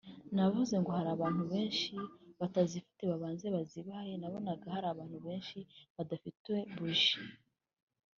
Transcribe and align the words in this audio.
navuze 0.35 0.75
ngo 0.79 0.89
hari 0.97 1.09
abantu 1.15 1.43
benshi 1.51 1.91
batazifite 2.39 3.01
babanze 3.11 3.45
bazibahe 3.55 4.11
nabonaga 4.17 4.67
hari 4.75 4.87
abantu 4.93 5.17
benshi 5.25 5.57
badafite 5.95 6.51
buji 6.79 7.15